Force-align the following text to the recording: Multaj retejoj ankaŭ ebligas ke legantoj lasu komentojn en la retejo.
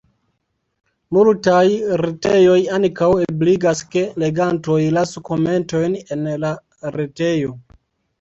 Multaj 1.17 1.65
retejoj 2.01 2.55
ankaŭ 2.77 3.09
ebligas 3.25 3.83
ke 3.95 4.03
legantoj 4.23 4.79
lasu 4.95 5.23
komentojn 5.29 5.95
en 6.17 6.25
la 6.45 6.51
retejo. 6.97 7.53